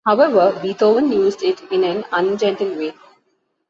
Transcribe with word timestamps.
However, 0.03 0.57
Beethoven 0.63 1.11
used 1.11 1.43
it 1.43 1.61
in 1.71 1.83
an 1.83 2.03
ungentle 2.11 2.73
way. 2.75 2.93